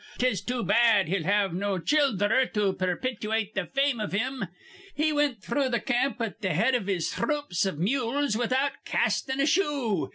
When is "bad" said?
0.63-1.07